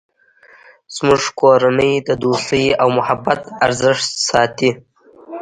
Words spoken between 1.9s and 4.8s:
د دوستۍ او محبت ارزښت ساتی